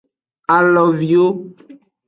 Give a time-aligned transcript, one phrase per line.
[0.55, 1.27] Aloviwo.